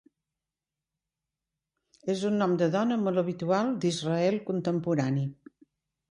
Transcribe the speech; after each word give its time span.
És 2.13 2.23
un 2.29 2.41
nom 2.41 2.55
de 2.61 2.69
dona 2.75 2.97
molt 3.01 3.21
habitual 3.23 3.69
d'Israel 3.83 4.39
contemporani. 4.49 5.27